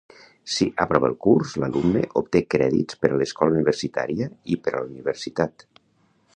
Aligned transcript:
Si 0.53 0.65
aprova 0.85 1.09
el 1.11 1.17
curs, 1.25 1.51
l'alumne 1.63 2.01
obté 2.23 2.41
crèdits 2.55 2.99
per 3.03 3.13
a 3.13 3.21
l'escola 3.21 3.55
universitària 3.57 4.31
i 4.55 4.61
per 4.65 4.75
a 4.75 4.79
la 4.83 4.91
universitat. 4.93 5.67